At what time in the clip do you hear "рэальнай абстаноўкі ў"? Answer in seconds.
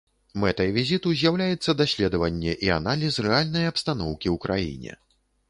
3.27-4.45